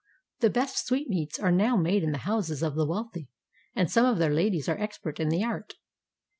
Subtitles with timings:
[0.39, 3.29] The best sweetmeats are now made in the houses of the wealthy,
[3.75, 5.75] and some of their ladies are expert in the art.